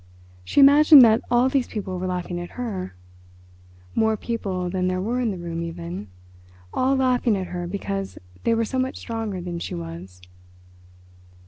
[0.43, 2.95] She imagined that all these people were laughing at her,
[3.93, 8.65] more people than there were in the room even—all laughing at her because they were
[8.65, 10.23] so much stronger than she was.